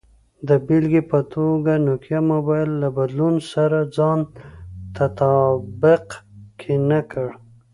د 0.47 0.49
بېلګې 0.67 1.01
په 1.11 1.19
توګه، 1.33 1.73
نوکیا 1.85 2.19
موبایل 2.31 2.69
له 2.81 2.89
بدلون 2.97 3.35
سره 3.51 3.77
ځان 3.95 4.19
تطابق 4.95 6.07
کې 6.59 6.73
نه 6.89 7.01
کړ. 7.11 7.27